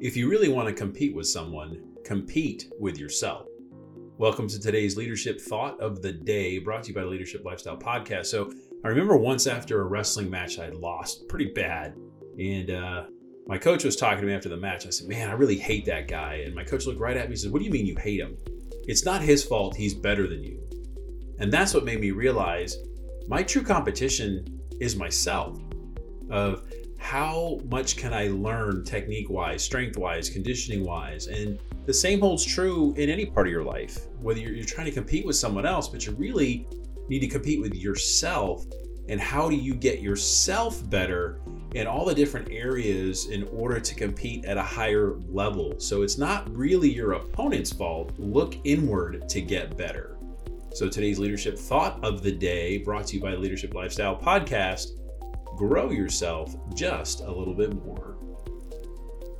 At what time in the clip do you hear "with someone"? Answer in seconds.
1.14-1.82, 35.26-35.66